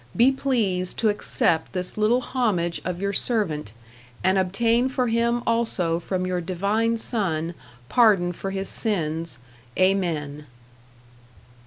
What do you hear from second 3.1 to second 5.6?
servant, and obtain for him